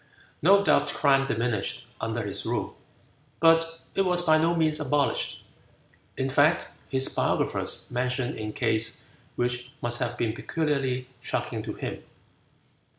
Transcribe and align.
No 0.41 0.63
doubt 0.63 0.87
crime 0.91 1.25
diminished 1.25 1.85
under 2.01 2.23
his 2.25 2.43
rule, 2.43 2.75
but 3.39 3.81
it 3.93 4.01
was 4.01 4.23
by 4.25 4.39
no 4.39 4.55
means 4.55 4.79
abolished. 4.79 5.43
In 6.17 6.27
fact, 6.27 6.71
his 6.89 7.07
biographers 7.07 7.85
mention 7.91 8.35
a 8.39 8.51
case 8.51 9.03
which 9.35 9.71
must 9.79 9.99
have 9.99 10.17
been 10.17 10.33
peculiarly 10.33 11.05
shocking 11.19 11.61
to 11.61 11.73
him. 11.75 12.01